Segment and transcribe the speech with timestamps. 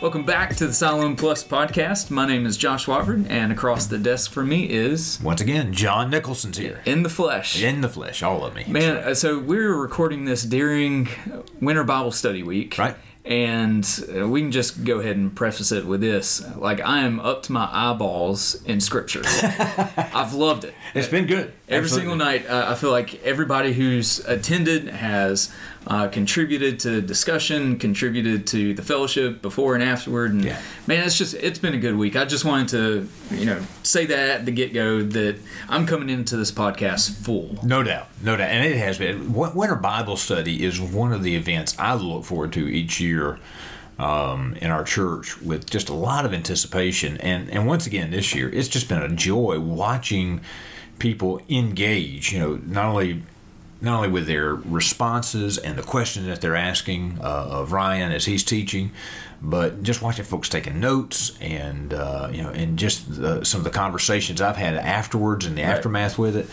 [0.00, 2.08] Welcome back to the Siloam Plus podcast.
[2.08, 6.08] My name is Josh Watford, and across the desk from me is Once again, John
[6.08, 6.80] Nicholson's here.
[6.84, 7.60] In the Flesh.
[7.60, 8.64] In the flesh, all of me.
[8.68, 11.08] Man, uh, so we're recording this during
[11.60, 12.78] Winter Bible Study Week.
[12.78, 12.94] Right.
[13.24, 13.84] And
[14.16, 16.46] uh, we can just go ahead and preface it with this.
[16.56, 19.22] Like, I am up to my eyeballs in Scripture.
[19.26, 20.74] I've loved it.
[20.94, 21.52] It's been good.
[21.68, 22.10] Every Absolutely.
[22.10, 25.52] single night, uh, I feel like everybody who's attended has
[25.88, 30.32] uh, contributed to discussion, contributed to the fellowship before and afterward.
[30.32, 30.60] And Yeah.
[30.86, 32.14] man, it's just it's been a good week.
[32.14, 35.36] I just wanted to you know say that at the get go that
[35.68, 37.58] I'm coming into this podcast full.
[37.62, 39.32] No doubt, no doubt, and it has been.
[39.32, 43.38] Winter Bible Study is one of the events I look forward to each year
[43.98, 47.16] um, in our church with just a lot of anticipation.
[47.16, 50.42] And and once again, this year it's just been a joy watching
[50.98, 52.32] people engage.
[52.32, 53.22] You know, not only
[53.80, 58.24] not only with their responses and the questions that they're asking uh, of Ryan as
[58.24, 58.90] he's teaching,
[59.40, 63.64] but just watching folks taking notes and uh, you know, and just the, some of
[63.64, 66.48] the conversations I've had afterwards and the aftermath with it.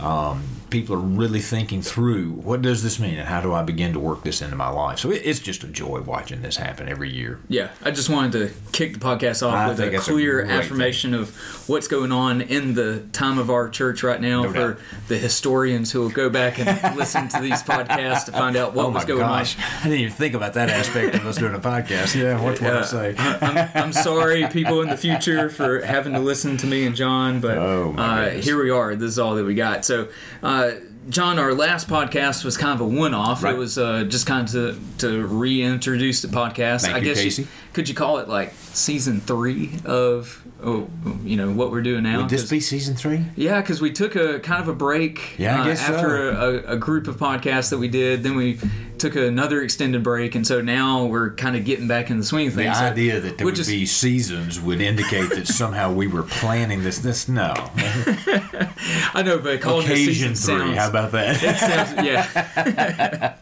[0.00, 3.92] Um, people are really thinking through what does this mean and how do I begin
[3.94, 4.98] to work this into my life.
[4.98, 7.40] So it, it's just a joy watching this happen every year.
[7.48, 10.50] Yeah, I just wanted to kick the podcast off I with a a clear great
[10.54, 11.34] affirmation of
[11.68, 14.78] what's going on in the time of our church right now No for doubt.
[15.08, 18.86] the historians who will go back and listen to these podcasts to find out what
[18.86, 19.62] oh was going gosh, on.
[19.80, 22.14] I didn't even think about that aspect of us doing a podcast.
[22.14, 22.78] Yeah, what's what Yeah.
[22.80, 23.14] I say?
[23.18, 27.40] I'm, I'm sorry, people in the future, for having to listen to me and John,
[27.40, 28.94] but Oh, uh, here we are.
[28.94, 29.84] This is all that we got.
[29.84, 30.08] So,
[30.42, 30.57] uh,
[31.08, 33.42] John, our last podcast was kind of a one-off.
[33.42, 33.54] Right.
[33.54, 36.82] It was uh, just kind of to, to reintroduce the podcast.
[36.82, 37.46] Thank I you, guess Casey.
[37.78, 40.88] Could you call it like season three of oh,
[41.22, 42.22] you know what we're doing now?
[42.22, 43.24] Would this be season three?
[43.36, 45.38] yeah, because we took a kind of a break.
[45.38, 45.94] Yeah, I uh, guess so.
[45.94, 48.58] after a, a group of podcasts that we did, then we
[48.98, 52.48] took another extended break, and so now we're kind of getting back in the swing
[52.48, 52.78] of The things.
[52.78, 56.82] So idea that there would just- be seasons would indicate that somehow we were planning
[56.82, 56.98] this.
[56.98, 57.54] This no.
[59.14, 60.66] I know, but calling Occasion season three.
[60.66, 61.36] sounds, How about that?
[61.60, 63.36] sounds yeah.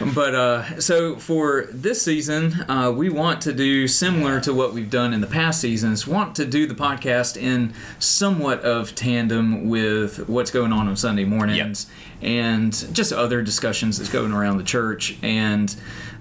[0.14, 4.90] but uh, so for this season, uh, we want to do similar to what we've
[4.90, 6.06] done in the past seasons.
[6.06, 11.24] Want to do the podcast in somewhat of tandem with what's going on on Sunday
[11.24, 11.86] mornings
[12.22, 15.16] and just other discussions that's going around the church.
[15.22, 15.74] And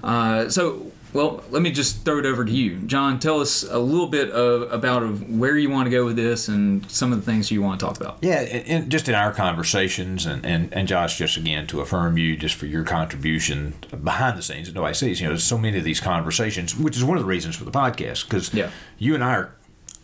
[0.04, 0.92] uh, so.
[1.16, 3.20] Well, let me just throw it over to you, John.
[3.20, 6.50] Tell us a little bit of, about of where you want to go with this
[6.50, 8.18] and some of the things you want to talk about.
[8.20, 12.36] Yeah, and, just in our conversations, and, and, and Josh, just again to affirm you
[12.36, 15.22] just for your contribution behind the scenes that nobody sees.
[15.22, 17.64] You know, there's so many of these conversations, which is one of the reasons for
[17.64, 18.72] the podcast, because Yeah.
[18.98, 19.56] you and I are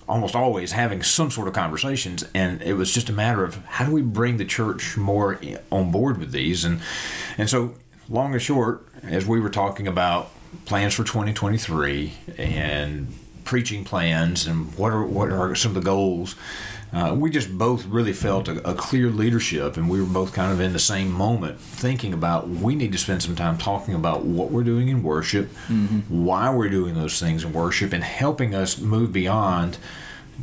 [0.07, 3.83] almost always having some sort of conversations, and it was just a matter of how
[3.85, 5.37] do we bring the church more
[5.73, 6.79] on board with these, and
[7.37, 7.73] and so
[8.07, 10.31] long and short, as we were talking about
[10.65, 13.13] plans for 2023 and
[13.43, 16.35] preaching plans and what are what are some of the goals.
[16.93, 20.51] Uh, we just both really felt a, a clear leadership, and we were both kind
[20.51, 24.25] of in the same moment, thinking about we need to spend some time talking about
[24.25, 25.49] what we're doing in worship,
[26.09, 29.77] why we're doing those things in worship, and helping us move beyond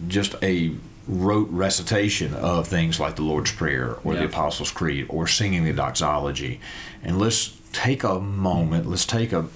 [0.07, 0.75] just a
[1.07, 4.21] rote recitation of things like the Lord's Prayer or Yeah.
[4.21, 6.61] the Apostles' Creed or singing the doxology.
[7.03, 9.47] And let's take a moment, let's take a,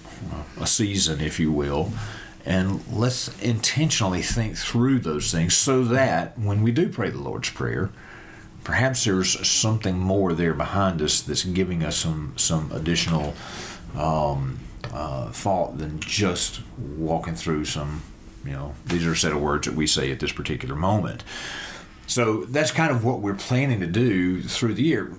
[0.60, 1.92] a season, if you will,
[2.44, 7.50] and let's intentionally think through those things so that when we do pray the Lord's
[7.50, 7.90] Prayer,
[8.64, 13.34] perhaps there's something more there behind us that's giving us some, some additional
[13.96, 14.58] um,
[14.92, 18.02] uh, thought than just walking through some,
[18.44, 21.22] you know, these are a set of words that we say at this particular moment.
[22.06, 25.12] So that's kind of what we're planning to do through the year.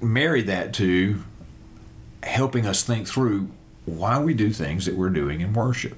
[0.00, 1.22] Marry that to
[2.26, 3.48] helping us think through
[3.84, 5.96] why we do things that we're doing in worship.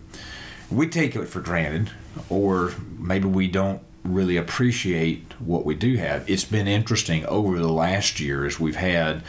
[0.70, 1.90] We take it for granted,
[2.28, 6.28] or maybe we don't really appreciate what we do have.
[6.28, 9.22] It's been interesting over the last year as we've had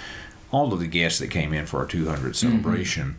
[0.51, 3.18] all of the guests that came in for our 200th celebration.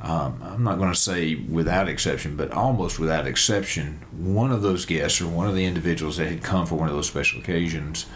[0.00, 4.86] Um, I'm not going to say without exception, but almost without exception, one of those
[4.86, 8.06] guests or one of the individuals that had come for one of those special occasions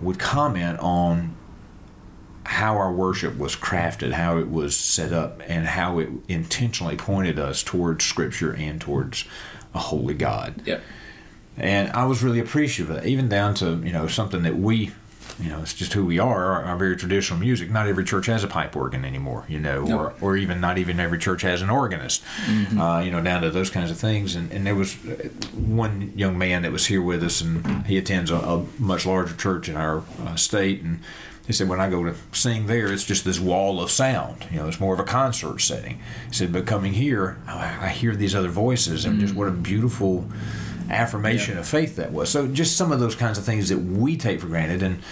[0.00, 1.36] would comment on
[2.44, 7.38] how our worship was crafted, how it was set up, and how it intentionally pointed
[7.38, 9.24] us towards Scripture and towards
[9.74, 10.62] a holy God.
[10.64, 10.80] Yeah.
[11.56, 14.90] And I was really appreciative of that, even down to you know something that we,
[15.38, 16.44] you know, it's just who we are.
[16.52, 17.70] Our, our very traditional music.
[17.70, 19.98] Not every church has a pipe organ anymore, you know, No.
[19.98, 22.22] or or even not even every church has an organist.
[22.76, 24.34] Uh, you know, down to those kinds of things.
[24.34, 27.98] And and there was uh, one young man that was here with us, and he
[27.98, 31.00] attends a, a much larger church in our uh, state, and
[31.46, 34.46] He said, when I go to sing there, it's just this wall of sound.
[34.50, 36.00] You know, it's more of a concert setting.
[36.28, 40.28] He said, but coming here, I hear these other voices, and just what a beautiful
[40.88, 42.30] affirmation of faith that was.
[42.30, 45.02] So, just some of those kinds of things that we take for granted, and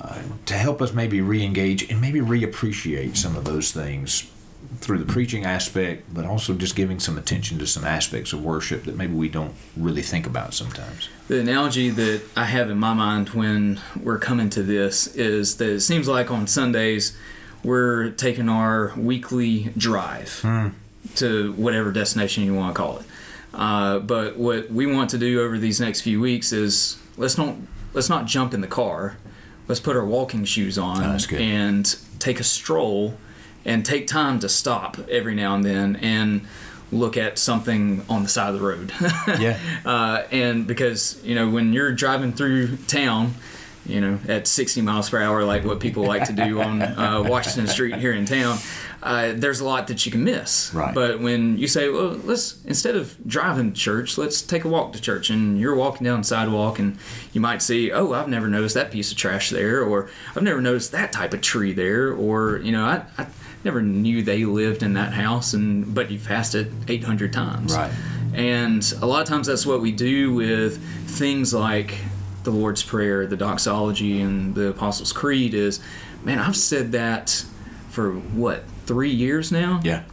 [0.00, 4.30] uh, to help us maybe re-engage and maybe reappreciate some of those things
[4.78, 8.84] through the preaching aspect, but also just giving some attention to some aspects of worship
[8.84, 11.08] that maybe we don't really think about sometimes.
[11.28, 15.68] The analogy that I have in my mind when we're coming to this is that
[15.68, 17.16] it seems like on Sundays
[17.64, 20.40] we're taking our weekly drive
[21.16, 23.06] to whatever destination you want to call it.
[23.54, 27.54] Uh, but what we want to do over these next few weeks is let's not
[27.94, 29.16] let's not jump in the car.
[29.66, 31.40] Let's put our walking shoes on good.
[31.40, 33.16] and take a stroll
[33.66, 36.40] and take time to stop every now and then and
[36.92, 38.92] look at something on the side of the road.
[39.40, 39.58] Yeah.
[39.84, 43.34] uh, and because you know when you're driving through town
[43.84, 47.22] you know at 60 miles per hour like what people like to do on uh,
[47.28, 48.58] washington street here in town
[49.02, 50.92] uh, there's a lot that you can miss Right.
[50.92, 54.92] but when you say well let's instead of driving to church let's take a walk
[54.94, 56.98] to church and you're walking down the sidewalk and
[57.32, 60.60] you might see oh i've never noticed that piece of trash there or i've never
[60.60, 63.26] noticed that type of tree there or you know i, I
[63.66, 67.92] never knew they lived in that house and but you've passed it 800 times Right.
[68.34, 70.78] and a lot of times that's what we do with
[71.10, 71.94] things like
[72.44, 75.80] the Lord's Prayer, the doxology, and the Apostles' Creed is,
[76.22, 77.44] man, I've said that
[77.90, 79.80] for what, three years now?
[79.82, 80.04] Yeah.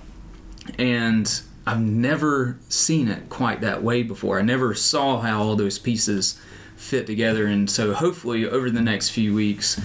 [0.79, 1.29] And
[1.67, 4.39] I've never seen it quite that way before.
[4.39, 6.41] I never saw how all those pieces
[6.75, 7.45] fit together.
[7.45, 9.79] And so hopefully over the next few weeks,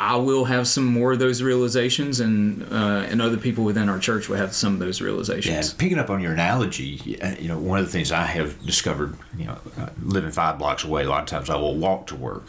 [0.00, 3.98] I will have some more of those realizations, and uh, and other people within our
[3.98, 5.70] church will have some of those realizations.
[5.70, 8.64] and picking up on your analogy, uh, you know, one of the things I have
[8.64, 12.06] discovered, you know, uh, living five blocks away, a lot of times I will walk
[12.08, 12.46] to work,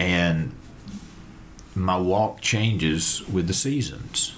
[0.00, 0.52] and
[1.74, 4.34] my walk changes with the seasons.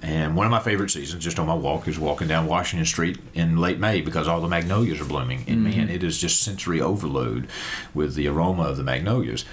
[0.00, 3.18] And one of my favorite seasons, just on my walk, is walking down Washington Street
[3.34, 5.44] in late May because all the magnolias are blooming.
[5.48, 7.48] And man, it is just sensory overload
[7.92, 9.44] with the aroma of the magnolias.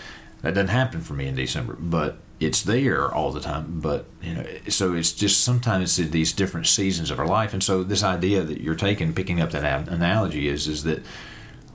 [0.46, 3.80] That doesn't happen for me in December, but it's there all the time.
[3.80, 7.52] But you know, so it's just sometimes it's these different seasons of our life.
[7.52, 11.02] And so this idea that you're taking, picking up that analogy, is is that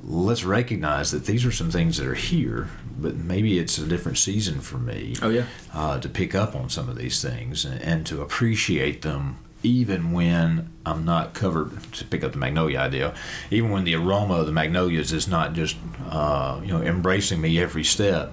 [0.04, 4.18] let's recognize that these are some things that are here, but maybe it's a different
[4.18, 5.46] season for me Oh yeah.
[5.74, 10.12] uh, to pick up on some of these things and, and to appreciate them even
[10.12, 13.14] when I'm not covered to pick up the magnolia idea
[13.50, 15.76] even when the aroma of the magnolias is not just
[16.08, 18.32] uh, you know embracing me every step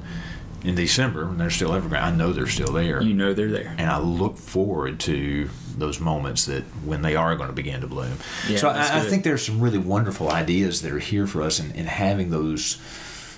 [0.63, 3.75] in December when they're still evergreen I know they're still there You know they're there.
[3.77, 7.87] and I look forward to those moments that when they are going to begin to
[7.87, 8.17] bloom.
[8.49, 11.59] Yeah, so I, I think there's some really wonderful ideas that are here for us,
[11.59, 12.79] and, and having those,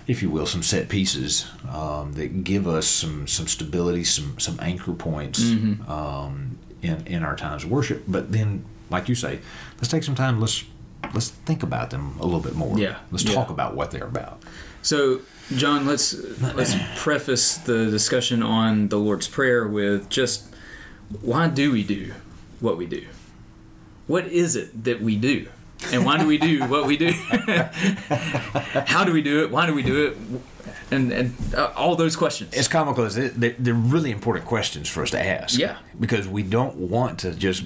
[0.07, 4.57] if you will, some set pieces um, that give us some some stability, some some
[4.61, 5.91] anchor points Mm-hmm.
[5.91, 8.03] um, in in our times of worship.
[8.07, 9.39] But then, like you say,
[9.77, 10.39] let's take some time.
[10.39, 10.63] Let's
[11.13, 12.77] let's think about them a little bit more.
[12.77, 13.33] Yeah, Let's yeah.
[13.33, 14.41] talk about what they're about.
[14.81, 15.21] So,
[15.55, 20.53] John, let's let's preface the discussion on the Lord's Prayer with just
[21.21, 22.13] why do we do
[22.59, 23.05] what we do?
[24.07, 25.47] What is it that we do?
[25.91, 27.11] And why do we do what we do?
[28.85, 29.51] How do we do it?
[29.51, 30.17] Why do we do it?
[30.91, 32.53] And and uh, all those questions.
[32.53, 35.57] It's comical as it, they're, they're really important questions for us to ask.
[35.57, 35.77] Yeah.
[35.99, 37.63] Because we don't want to just,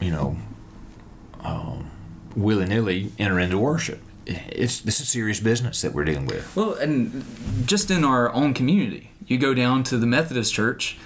[0.00, 0.36] you know,
[1.40, 1.90] um,
[2.34, 4.00] willy nilly enter into worship.
[4.26, 6.56] It's this is serious business that we're dealing with.
[6.56, 7.24] Well, and
[7.66, 10.96] just in our own community, you go down to the Methodist Church,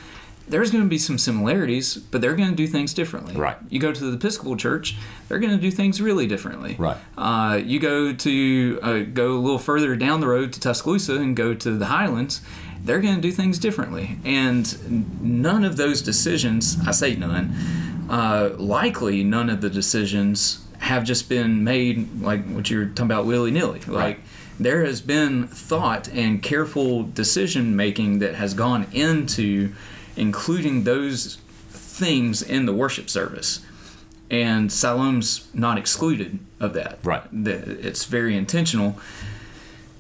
[0.48, 3.34] there's going to be some similarities, but they're going to do things differently.
[3.34, 3.56] Right.
[3.68, 4.96] You go to the Episcopal Church,
[5.28, 6.76] they're going to do things really differently.
[6.78, 6.96] Right.
[7.16, 11.36] Uh, you go to uh, go a little further down the road to Tuscaloosa and
[11.36, 12.40] go to the Highlands,
[12.82, 14.18] they're going to do things differently.
[14.24, 17.54] And none of those decisions, I say none,
[18.08, 23.26] uh, likely none of the decisions have just been made like what you're talking about
[23.26, 23.80] willy nilly.
[23.80, 24.20] Like
[24.60, 29.72] there has been thought and careful decision making that has gone into
[30.18, 31.36] including those
[31.70, 33.60] things in the worship service.
[34.30, 36.98] And Siloam's not excluded of that.
[37.02, 37.22] Right.
[37.32, 38.98] It's very intentional.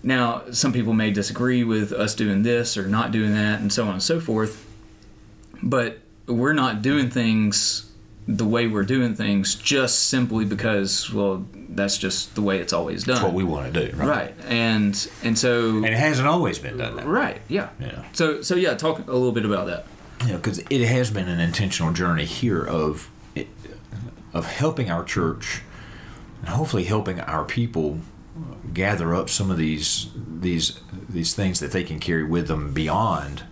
[0.02, 3.84] Now, some people may disagree with us doing this or not doing that, and so
[3.84, 4.64] on and so forth.
[5.62, 7.90] But we're not doing things
[8.28, 13.04] the way we're doing things just simply because, well, that's just the way it's always
[13.04, 13.14] done.
[13.14, 13.96] That's what we want to do.
[13.96, 14.08] Right.
[14.08, 14.34] right.
[14.46, 17.06] And and so And it hasn't always been done that.
[17.06, 17.10] way.
[17.10, 17.70] right, yeah.
[17.80, 18.04] Yeah.
[18.12, 19.86] So so yeah, talk a little bit about that.
[20.22, 23.10] You know, because it has been an intentional journey here of
[24.34, 25.62] of helping our church
[26.40, 27.98] and hopefully helping our people
[28.72, 33.44] gather up some of these these these things that they can carry with them beyond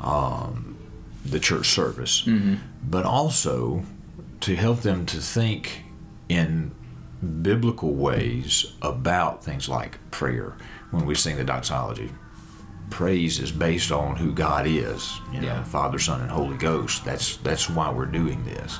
[0.00, 0.76] um,
[1.24, 2.54] the church service, mm-hmm.
[2.88, 3.82] but also
[4.40, 5.84] to help them to think
[6.28, 6.70] in
[7.42, 10.56] biblical ways about things like prayer
[10.90, 12.10] when we sing the doxology.
[12.90, 15.62] Praise is based on who God is, you know, Yeah.
[15.64, 17.04] Father, Son, and Holy Ghost.
[17.04, 18.78] That's that's why we're doing this.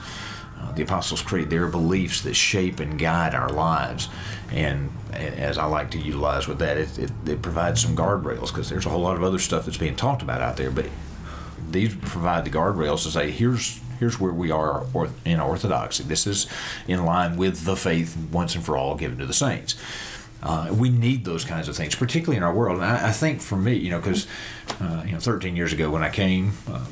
[0.60, 4.08] Uh, the Apostles' Creed, there are beliefs that shape and guide our lives,
[4.50, 8.68] and as I like to utilize with that, it, it, it provides some guardrails because
[8.68, 10.86] there's a whole lot of other stuff that's being talked about out there, but
[11.70, 14.84] these provide the guardrails to say here's here's where we are
[15.24, 16.02] in orthodoxy.
[16.04, 16.46] This is
[16.86, 19.74] in line with the faith once and for all given to the saints.
[20.42, 22.76] Uh, we need those kinds of things, particularly in our world.
[22.76, 24.26] And I, I think for me, you know, because
[24.80, 26.84] uh, you know, 13 years ago when I came, uh,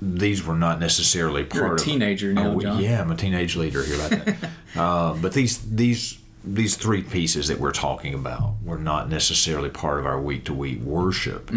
[0.00, 2.82] these were not necessarily part You're a of teenager now, Oh, John.
[2.82, 4.36] Yeah, I'm a teenage leader here about that.
[4.76, 10.00] uh, but these these these three pieces that we're talking about were not necessarily part
[10.00, 11.50] of our week to week worship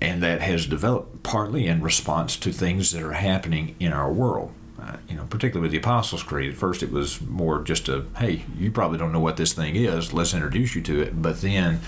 [0.00, 4.52] and that has developed partly in response to things that are happening in our world.
[4.86, 6.52] Uh, you know, particularly with the Apostles' Creed.
[6.52, 9.74] At first, it was more just a, "Hey, you probably don't know what this thing
[9.74, 10.12] is.
[10.12, 11.80] Let's introduce you to it." But then,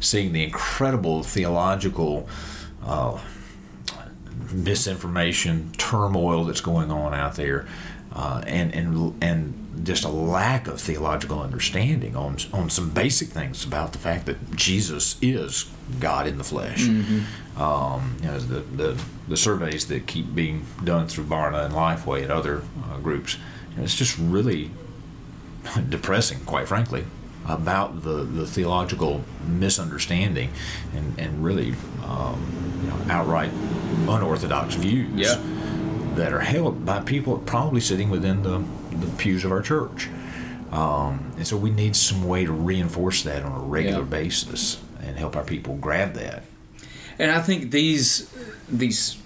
[0.00, 2.28] seeing the incredible theological
[2.82, 3.18] uh,
[4.52, 7.66] misinformation, turmoil that's going on out there,
[8.16, 13.62] uh, and and and just a lack of theological understanding on on some basic things
[13.64, 15.70] about the fact that Jesus is
[16.00, 16.88] God in the flesh.
[17.58, 22.22] Um, you know, the, the the surveys that keep being done through Barna and Lifeway
[22.22, 23.36] and other uh, groups,
[23.70, 24.70] you know, it's just really
[25.88, 27.04] depressing, quite frankly,
[27.46, 30.50] about the, the theological misunderstanding
[30.94, 32.40] and, and really um,
[32.82, 33.50] you know, outright
[34.08, 35.55] unorthodox views Yeah.
[36.16, 38.62] That are held by people probably sitting within the,
[38.96, 40.08] the pews of our church.
[40.72, 44.04] Um, and so we need some way to reinforce that on a regular Yeah.
[44.04, 46.42] basis and help our people grab that.
[47.18, 48.28] And I think these
[48.68, 49.16] these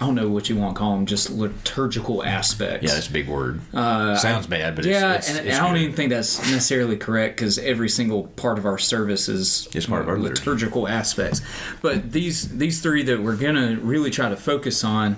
[0.00, 2.86] I don't know what you want to call them, just liturgical aspects.
[2.86, 3.60] Yeah, that's a big word.
[3.72, 6.96] Sounds bad, but Uh, yeah, it's, it's, and it's I don't even think that's necessarily
[6.96, 10.40] correct because every single part of our service is It's part of our liturgy.
[10.40, 11.40] liturgical aspects.
[11.82, 15.16] But these these three that we're gonna really try to focus on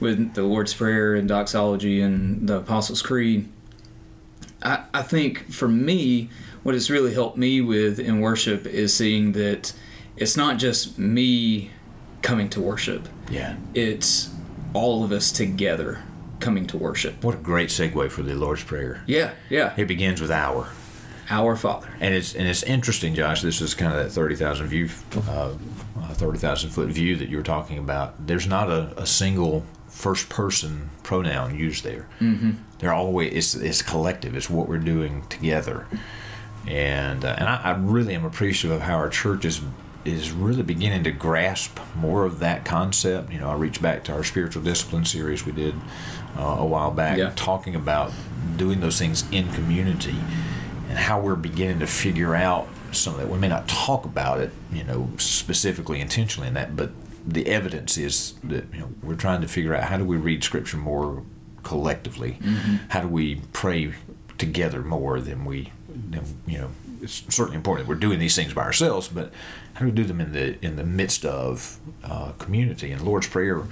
[0.00, 3.48] with the Lord's Prayer and doxology and the Apostles' Creed,
[4.62, 6.28] I, I think for me,
[6.62, 9.72] what it's really helped me with in worship is seeing that
[10.16, 11.70] it's not just me
[12.22, 13.56] coming to worship; Yeah.
[13.74, 14.30] it's
[14.74, 16.02] all of us together
[16.38, 17.22] coming to worship.
[17.24, 19.02] What a great segue for the Lord's Prayer.
[19.06, 19.72] Yeah, yeah.
[19.76, 20.68] It begins with our.
[21.32, 21.88] Our Father.
[22.00, 23.40] And it's and it's interesting, Josh.
[23.40, 24.88] This is kind of that thirty thousand view,
[25.28, 25.52] uh,
[26.14, 28.26] thirty thousand foot view that you were talking about.
[28.26, 32.06] There's not a, a single first person pronoun used there.
[32.20, 32.52] Mm-hmm.
[32.78, 34.34] They're always it's it's collective.
[34.34, 35.86] It's what we're doing together.
[36.66, 39.60] And uh, and I, I really am appreciative of how our church is
[40.04, 43.30] is really beginning to grasp more of that concept.
[43.32, 45.74] You know, I reach back to our spiritual discipline series we did
[46.38, 47.32] uh, a while back, Yeah.
[47.36, 48.10] talking about
[48.56, 50.16] doing those things in community
[50.88, 53.28] and how we're beginning to figure out some of that.
[53.28, 56.90] We may not talk about it, you know, specifically intentionally in that, but
[57.32, 60.42] the evidence is that you know we're trying to figure out how do we read
[60.44, 61.22] Scripture more
[61.62, 62.38] collectively.
[62.88, 63.94] How do we pray
[64.38, 66.70] together more than we, than, you know,
[67.02, 69.32] it's certainly important that we're doing these things by ourselves, but
[69.74, 72.90] how do we do them in the in the midst of uh, community?
[72.90, 73.62] And Lord's Prayer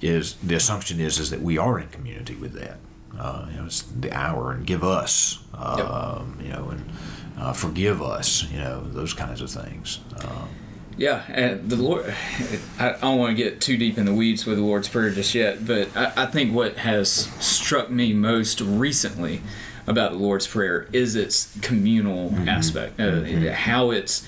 [0.00, 2.78] is the assumption is is that we are in community with that.
[3.18, 6.90] Uh, you know, it's the our and give us, um, you know, and
[7.38, 10.00] uh, forgive us, you know, those kinds of things.
[10.24, 10.48] Um,
[10.96, 12.14] Yeah, and the Lord.
[12.78, 15.34] I don't want to get too deep in the weeds with the Lord's Prayer just
[15.34, 19.40] yet, but I, I think what has struck me most recently
[19.86, 24.26] about the Lord's Prayer is its communal aspect, uh, how it's.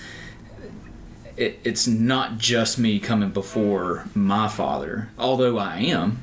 [1.36, 6.22] It, it's not just me coming before my Father, although I am.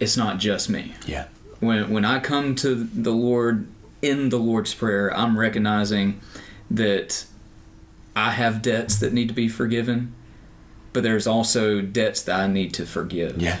[0.00, 0.94] It's not just me.
[1.06, 1.26] yeah,
[1.60, 3.68] when when I come to the Lord
[4.02, 6.20] in the Lord's prayer, I'm recognizing
[6.68, 7.26] that
[8.16, 10.14] I have debts that need to be forgiven,
[10.94, 13.40] but there's also debts that I need to forgive.
[13.40, 13.60] yeah,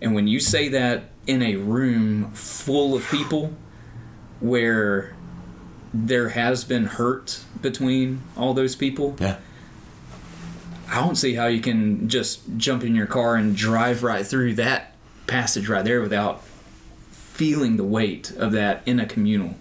[0.00, 3.52] And when you say that in a room full of people
[4.40, 5.14] where
[5.94, 9.36] there has been hurt between all those people, yeah,
[10.90, 14.54] I don't see how you can just jump in your car and drive right through
[14.54, 14.94] that
[15.28, 16.42] passage right there without
[17.12, 19.54] feeling the weight of that in a communal,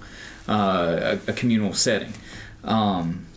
[0.49, 2.13] uh, a, a communal setting.
[2.63, 3.27] Um,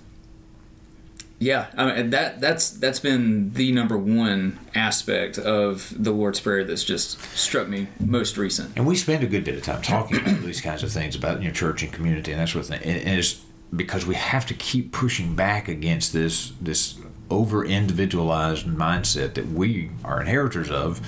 [1.40, 6.64] yeah, I mean, that that's that's been the number one aspect of the Lord's Prayer
[6.64, 8.72] that's just struck me most recent.
[8.76, 11.42] And we spend a good bit of time talking about these kinds of things about
[11.42, 12.82] your church and community and that sort of thing.
[12.82, 16.98] And, it's because we have to keep pushing back against this this
[17.28, 21.00] over individualized mindset that we are inheritors of.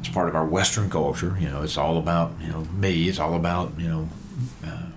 [0.00, 1.36] It's part of our Western culture.
[1.38, 3.08] You know, it's all about you know me.
[3.08, 4.08] It's all about you know.
[4.64, 4.89] Uh, know,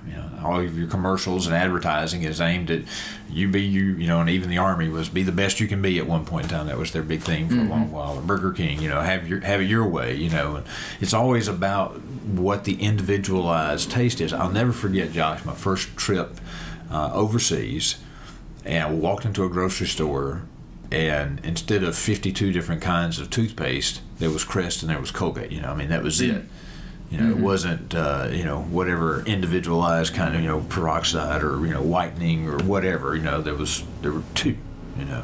[0.43, 2.83] all of your commercials and advertising is aimed at
[3.29, 5.81] you be you, you know, and even the army was be the best you can
[5.81, 6.67] be at one point in time.
[6.67, 8.17] That was their big thing for a long while.
[8.17, 10.57] Or Burger King, you know, have your have it your way, you know.
[10.57, 10.65] And
[10.99, 14.33] it's always about what the individualized taste is.
[14.33, 16.39] I'll never forget, Josh, my first trip
[16.91, 17.97] uh, overseas,
[18.65, 20.43] and I walked into a grocery store,
[20.91, 25.51] and instead of fifty-two different kinds of toothpaste, there was Crest and there was Colgate.
[25.51, 26.43] You know, I mean, that was it.
[27.13, 31.63] You know, it wasn't uh, you know whatever individualized kind of you know peroxide or
[31.63, 33.15] you know whitening or whatever.
[33.15, 34.57] You know, there was there were two.
[34.97, 35.23] You know,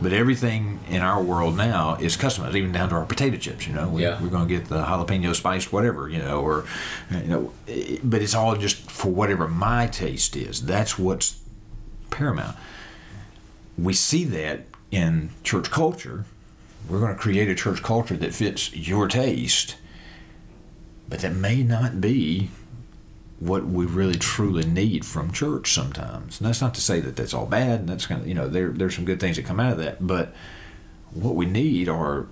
[0.00, 3.66] but everything in our world now is customized, even down to our potato chips.
[3.66, 4.20] You know, we, Yeah.
[4.22, 6.08] we're going to get the jalapeno spiced whatever.
[6.08, 6.66] You know, or
[7.10, 7.52] you know,
[8.04, 10.64] but it's all just for whatever my taste is.
[10.66, 11.40] That's what's
[12.10, 12.56] paramount.
[13.76, 16.26] We see that in church culture.
[16.88, 19.76] We're going to create a church culture that fits your taste,
[21.14, 22.50] but that may not be
[23.38, 26.40] what we really truly need from church sometimes.
[26.40, 28.48] And that's not to say that that's all bad, and that's kind of you know
[28.48, 30.34] there there's some good things that come out of that, but
[31.12, 32.26] what we need are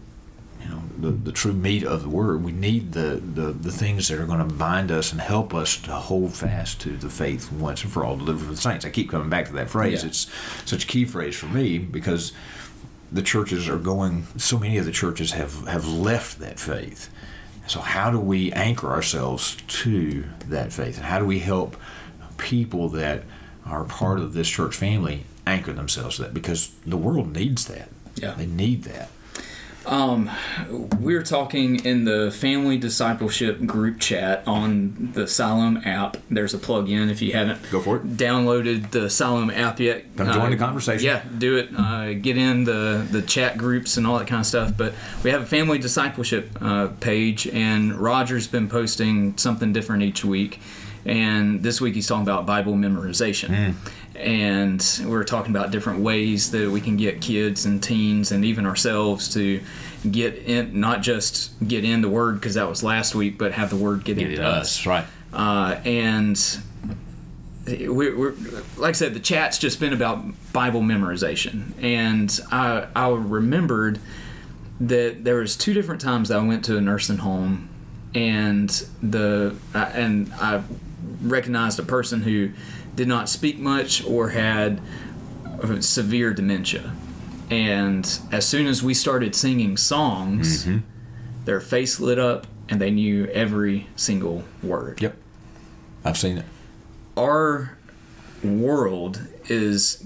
[0.60, 2.42] you know the, the true meat of the word.
[2.42, 5.76] We need the, the the things that are going to bind us and help us
[5.82, 8.84] to hold fast to the faith once and for all delivered for the saints.
[8.84, 10.02] I keep coming back to that phrase.
[10.02, 10.08] Yeah.
[10.08, 10.26] It's
[10.64, 12.32] such a key phrase for me because
[13.12, 14.26] the churches are going.
[14.38, 17.10] So many of the churches have have left that faith.
[17.66, 21.76] So how do we anchor ourselves to that faith, and how do we help
[22.36, 23.22] people that
[23.64, 26.34] are part of this church family anchor themselves to that?
[26.34, 27.88] Because the world needs that.
[28.16, 28.34] Yeah.
[28.34, 29.08] they need that.
[29.86, 30.30] Um,
[31.00, 36.16] we're talking in the family discipleship group chat on the Siloam app.
[36.30, 38.16] There's a plug-in if you haven't Go for it.
[38.16, 40.04] downloaded the Siloam app yet.
[40.16, 41.04] Come join the conversation.
[41.04, 41.70] Yeah, do it.
[41.76, 44.72] Uh, get in the the chat groups and all that kind of stuff.
[44.76, 50.24] But we have a family discipleship uh, page, and Roger's been posting something different each
[50.24, 50.60] week.
[51.04, 53.74] And this week he's talking about Bible memorization.
[54.14, 58.66] And we're talking about different ways that we can get kids and teens and even
[58.66, 59.60] ourselves to
[60.10, 63.70] get in, not just get in the Word because that was last week, but have
[63.70, 65.04] the Word get, into us right?
[65.32, 66.58] uh, and
[67.66, 68.34] we're, we're
[68.76, 74.00] like I said, the chat's just been about Bible memorization, and I I remembered
[74.80, 77.68] that there was two different times that I went to a nursing home,
[78.14, 78.68] and
[79.02, 80.62] the uh, and I
[81.22, 82.50] recognized a person who
[82.94, 84.80] did not speak much or had
[85.80, 86.92] severe dementia,
[87.50, 90.78] and as soon as we started singing songs, mm-hmm.
[91.44, 95.00] their face lit up and they knew every single word.
[95.00, 95.16] Yep,
[96.04, 96.46] I've seen it.
[97.16, 97.76] our
[98.42, 100.04] world is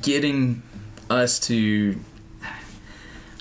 [0.00, 0.62] getting
[1.10, 1.98] us to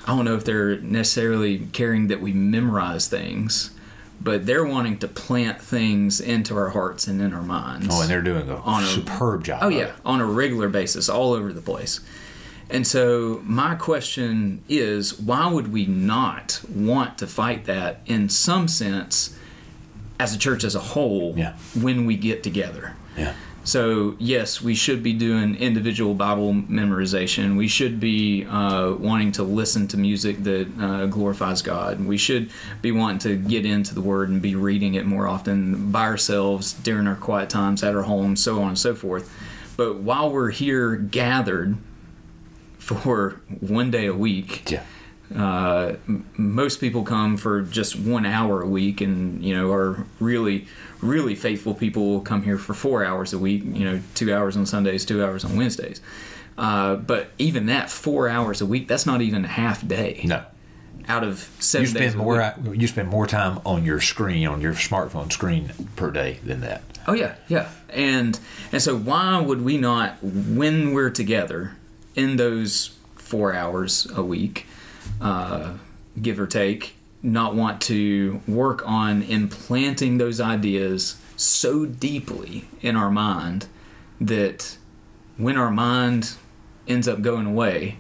[0.06, 3.72] I don't know if they're necessarily caring that we memorize things,
[4.22, 7.88] but they're wanting to plant things into our hearts and in our minds.
[7.90, 9.60] Oh, and they're doing a On a- superb job.
[9.62, 12.00] Oh yeah, on a regular basis, all over the place.
[12.70, 18.68] And so my question is, why would we not want to fight that in some
[18.68, 19.38] sense
[20.20, 21.54] as a church as a whole Yeah.
[21.80, 22.96] when we get together?
[23.18, 23.34] yeah.
[23.68, 27.58] So yes, we should be doing individual Bible memorization.
[27.58, 32.00] We should be uh, wanting to listen to music that uh, glorifies God.
[32.00, 32.50] We should
[32.82, 36.72] be wanting to get into the Word and be reading it more often by ourselves
[36.72, 39.30] during our quiet times at our homes, so on and so forth.
[39.76, 41.76] But while we're here gathered
[42.80, 44.84] for one day a week, Yeah.
[45.36, 50.06] Uh, m- most people come for just one hour a week, and you know, are
[50.20, 50.68] really,
[51.02, 53.64] really faithful people will come here for four hours a week.
[53.66, 56.02] You know, two hours on Sundays, two hours on Wednesdays.
[56.58, 60.44] Uh, but even that four hours a week, that's not even a half day No.
[61.08, 62.12] out of seven You days.
[62.12, 62.54] spend a more.
[62.64, 62.82] week.
[62.82, 66.82] You spend more time on your screen, on your smartphone screen per day than that.
[67.06, 67.70] Oh yeah, yeah.
[67.90, 68.40] And
[68.72, 71.74] and so why would we not, when we're together,
[72.16, 74.66] in those four hours a week,
[75.22, 75.74] uh,
[76.22, 83.12] give or take, not want to work on implanting those ideas so deeply in our
[83.12, 83.68] mind
[84.20, 84.78] that
[85.38, 86.36] when our mind
[86.88, 87.98] ends up going away,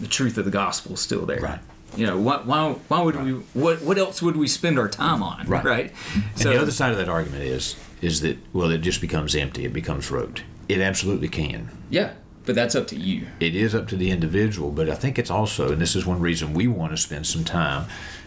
[0.00, 1.40] the truth of the gospel is still there.
[1.40, 1.60] Right.
[1.96, 5.22] You know, why, why, why would we, what, what else would we spend our time
[5.22, 5.46] on?
[5.46, 5.64] Right.
[5.64, 5.92] Right.
[6.14, 9.64] And the other side of that argument is is that well, it just becomes empty.
[9.64, 10.42] It becomes rote.
[10.68, 11.70] It absolutely can.
[11.90, 12.12] Yeah,
[12.44, 13.28] but that's up to you.
[13.40, 16.20] It is up to the individual, but I think it's also, and this is one
[16.20, 17.86] reason we want to spend some time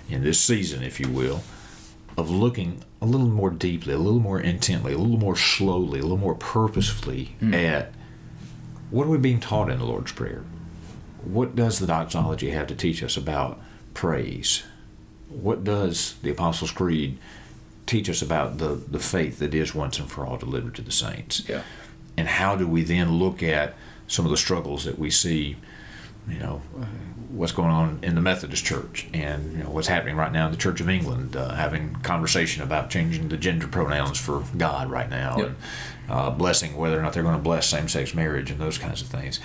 [0.10, 1.44] in this season, if you will,
[2.18, 6.04] of looking a little more deeply, a little more intently, a little more slowly, a
[6.04, 7.54] little more purposefully hmm.
[7.54, 7.94] at
[8.90, 10.44] what are we being taught in the Lord's Prayer?
[11.28, 13.60] what does the doxology have to teach us about
[13.94, 14.64] praise?
[15.30, 17.18] What does the Apostles' Creed
[17.86, 20.92] teach us about the, the faith that is once and for all delivered to the
[20.92, 21.48] saints?
[21.48, 21.64] Yeah.
[22.16, 23.76] And how do we then look at
[24.08, 25.58] some of the struggles that we see,
[26.28, 26.62] you know,
[27.30, 30.52] what's going on in the Methodist Church and you know what's happening right now in
[30.52, 35.10] the Church of England, uh, having conversation about changing the gender pronouns for God right
[35.10, 35.48] now, Yep.
[35.48, 35.56] and
[36.10, 39.08] uh, blessing whether or not they're going to bless same-sex marriage and those kinds of
[39.08, 39.40] things.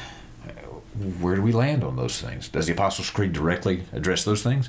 [1.20, 2.48] Where do we land on those things?
[2.48, 4.68] Does the Apostles' Creed directly address those things?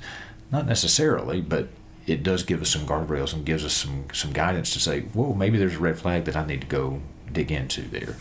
[0.51, 1.67] Not necessarily, but
[2.07, 5.33] it does give us some guardrails and gives us some some guidance to say, whoa,
[5.33, 7.01] maybe there's a red flag that I need to go
[7.31, 8.15] dig into there.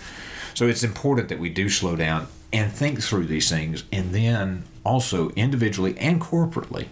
[0.54, 4.64] So it's important that we do slow down and think through these things, and then
[4.84, 6.88] also individually and corporately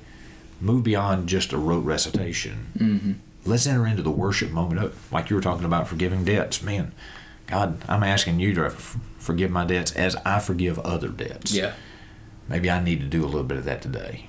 [0.61, 2.67] move beyond just a rote recitation.
[2.79, 3.13] Mm-hmm.
[3.45, 6.63] Let's enter into the worship moment, of, like you were talking about forgiving debts.
[6.63, 6.93] Man,
[7.47, 11.73] God, I'm asking you to f- forgive my debts as I forgive other debts Yeah.
[12.49, 14.27] maybe I need to do a little bit of that today.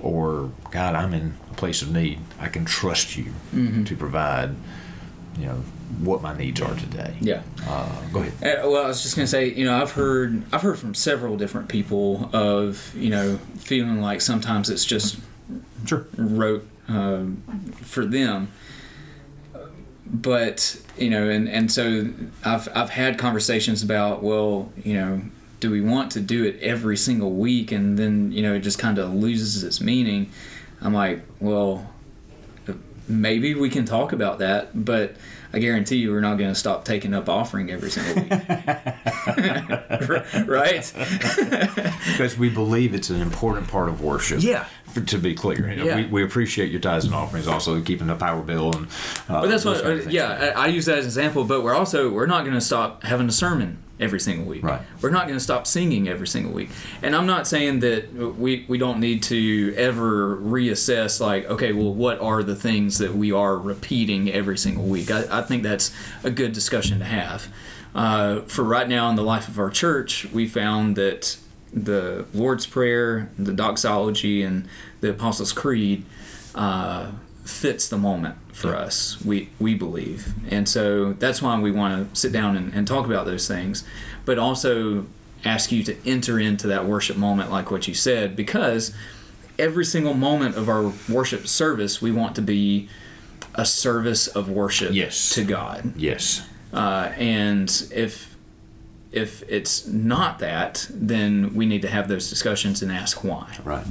[0.00, 2.18] Or, God, I'm in a place of need.
[2.38, 3.32] I can trust you
[3.84, 4.54] to provide,
[5.38, 5.62] you know,
[6.00, 7.14] what my needs are today.
[7.20, 7.42] Yeah.
[7.66, 8.58] Uh, go ahead.
[8.64, 11.36] Uh, well, I was just gonna say, you know, I've heard I've heard from several
[11.36, 15.18] different people of you know feeling like sometimes it's just
[15.86, 16.06] Sure.
[16.16, 17.42] rote um,
[17.82, 18.48] for them.
[20.08, 22.08] But you know, and and so
[22.44, 25.22] I've I've had conversations about well, you know,
[25.60, 28.78] do we want to do it every single week, and then you know it just
[28.78, 30.30] kind of loses its meaning.
[30.80, 31.90] I'm like, well,
[33.08, 35.16] maybe we can talk about that, but
[35.52, 38.32] I guarantee you we're not going to stop taking up offering every single week.
[40.46, 40.92] right?
[42.12, 44.42] Because we believe it's an important part of worship.
[44.42, 44.66] Yeah.
[44.86, 45.96] For, to be clear, You know, Yeah.
[45.96, 48.86] we, we appreciate your tithes and offerings, also keeping the power bill and.
[49.28, 51.44] Uh, But that's what, kind of uh, yeah, I, I use that as an example.
[51.44, 54.62] But we're also we're not going to stop having a sermon every single week.
[54.62, 54.82] Right.
[55.00, 56.70] We're not going to stop singing every single week.
[57.02, 61.94] And I'm not saying that we we don't need to ever reassess like, okay, well,
[61.94, 65.10] what are the things that we are repeating every single week?
[65.10, 65.92] I, I think that's
[66.24, 67.48] a good discussion to have.
[67.94, 71.38] Uh, for right now in the life of our church, we found that
[71.72, 74.68] the Lord's Prayer, the doxology, and
[75.00, 76.04] the Apostles' Creed
[76.54, 77.12] uh,
[77.46, 79.20] fits the moment for us.
[79.24, 83.06] We we believe, and so that's why we want to sit down and, and talk
[83.06, 83.84] about those things,
[84.24, 85.06] but also
[85.44, 88.92] ask you to enter into that worship moment, like what you said, because
[89.58, 92.88] every single moment of our worship service, we want to be
[93.54, 95.30] a service of worship Yes.
[95.30, 95.92] to God.
[95.96, 96.42] Yes.
[96.72, 98.34] Uh, and if
[99.12, 103.56] if it's not that, then we need to have those discussions and ask why.
[103.64, 103.86] Right.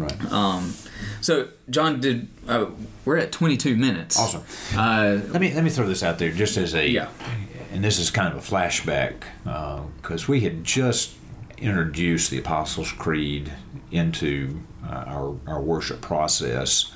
[0.00, 0.32] Right.
[0.32, 0.72] Um,
[1.20, 2.66] so, John, did uh,
[3.04, 4.18] we're at 22 minutes?
[4.18, 4.42] Awesome.
[4.74, 7.08] Uh, Let me let me throw this out there just as a Yeah.
[7.72, 9.24] and this is kind of a flashback
[10.02, 11.16] because we had just
[11.58, 13.52] introduced the Apostles' Creed
[13.90, 16.90] into uh, our our worship process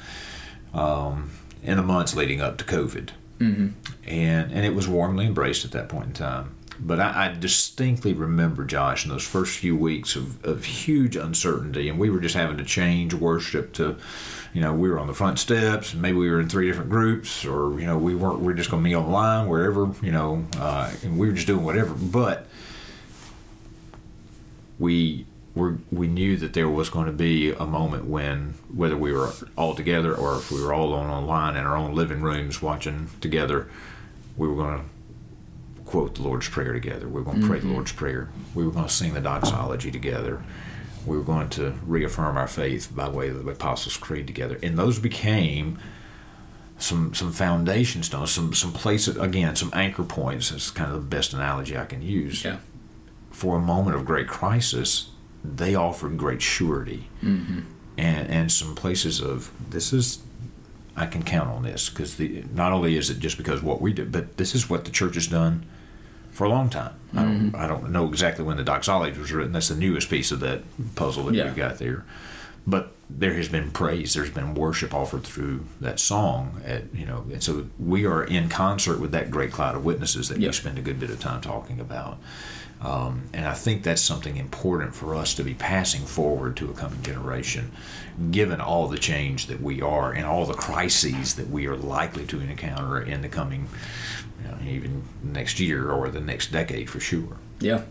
[0.73, 1.31] um,
[1.63, 3.69] in the months leading up to COVID, mm-hmm.
[4.09, 6.54] and and it was warmly embraced at that point in time.
[6.81, 11.89] But I, I distinctly remember Josh in those first few weeks of, of huge uncertainty,
[11.89, 13.97] and we were just having to change worship to,
[14.53, 16.91] you know, we were on the front steps, and maybe we were in three different
[16.91, 18.41] groups, or you know, we weren't.
[18.41, 21.47] We are just going to be online wherever, you know, uh, and we were just
[21.47, 21.95] doing whatever.
[21.95, 22.47] But
[24.79, 29.13] we were we knew that there was going to be a moment when whether we
[29.13, 32.61] were all together or if we were all on online in our own living rooms
[32.61, 33.69] watching together,
[34.37, 34.85] we were going to
[35.95, 37.07] quote the Lord's Prayer together.
[37.07, 38.29] We were going to pray the Lord's Prayer.
[38.53, 40.43] We were going to sing the doxology together.
[41.07, 44.77] We were going to reaffirm our faith by way of the Apostles' Creed together, and
[44.77, 45.79] those became
[46.79, 50.51] some some foundation stones, some some places again, some anchor points.
[50.51, 52.57] That's kind of the best analogy I can use yeah.
[53.31, 55.11] for a moment of great crisis,
[55.45, 57.61] they offered great surety Mm-hmm.
[57.99, 60.25] and and some places of this is
[60.97, 63.93] I can count on this because the not only is it just because what we
[63.93, 65.67] do, but this is what the church has done
[66.35, 66.93] for a long time.
[67.15, 67.51] I Mm-hmm.
[67.51, 69.53] don't I don't know exactly when the doxology was written.
[69.53, 70.63] That's the newest piece of that
[70.97, 71.45] puzzle that Yeah.
[71.45, 72.05] we've got there.
[72.67, 74.15] But there has been praise.
[74.15, 76.61] There's been worship offered through that song.
[76.65, 80.29] At, you know, and so we are in concert with that great cloud of witnesses
[80.29, 80.49] that Yeah.
[80.49, 82.19] we spend a good bit of time talking about.
[82.81, 86.75] Um, and I think that's something important for us to be passing forward to a
[86.75, 87.73] coming generation,
[88.31, 92.27] given all the change that we are and all the crises that we are likely
[92.27, 93.69] to encounter in the coming,
[94.43, 97.39] you know, even next year or the next decade for sure.
[97.59, 97.83] Yeah.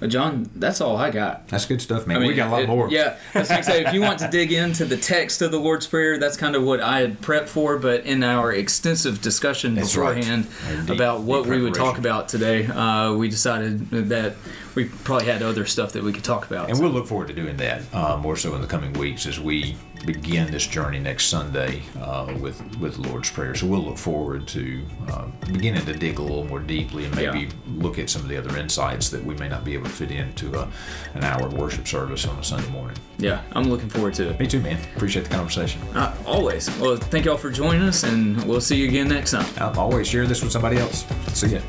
[0.00, 1.46] Well, John, that's all I got.
[1.48, 2.16] That's good stuff, man.
[2.16, 2.88] I mean, we got a lot it- more.
[2.90, 5.58] Yeah, I was gonna say if you want to dig into the text of the
[5.60, 7.76] Lord's Prayer, that's kind of what I had prepped for.
[7.78, 12.28] But in our extensive discussion That's beforehand Our deep- about what we would talk about
[12.28, 14.36] today, uh, we decided that
[14.74, 16.70] we probably had other stuff that we could talk about.
[16.70, 19.38] And we'll look forward to doing that uh, more so in the coming weeks as
[19.38, 23.54] we begin this journey next Sunday uh, with with Lord's Prayer.
[23.54, 27.40] So we'll look forward to uh, beginning to dig a little more deeply and maybe
[27.40, 27.48] Yeah.
[27.76, 30.10] look at some of the other insights that we may not be able to fit
[30.10, 30.68] into a,
[31.14, 32.96] an hour of worship service on a Sunday morning.
[33.18, 34.40] yeah, I'm looking forward to it.
[34.40, 34.78] Me too, man.
[34.96, 35.80] Appreciate the conversation.
[35.94, 36.70] Uh, always.
[36.78, 39.46] Well, thank y'all for joining us, and we'll see you again next time.
[39.78, 41.04] Always share this with somebody else.
[41.34, 41.60] See ya.